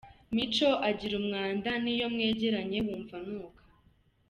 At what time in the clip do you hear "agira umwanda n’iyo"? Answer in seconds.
0.89-2.07